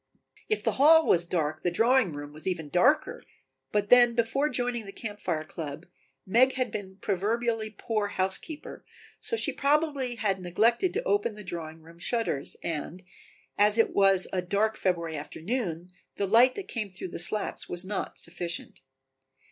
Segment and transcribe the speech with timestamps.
[0.49, 3.21] If the hall was dark the drawing room was even darker,
[3.71, 5.85] but then before joining the Camp Fire club
[6.25, 8.83] Meg had been a proverbially poor housekeeper,
[9.19, 13.03] so she probably had neglected to open the drawing room shutters and,
[13.59, 17.85] as it was a dark February afternoon, the light that came through the slats was
[17.85, 18.79] not sufficient.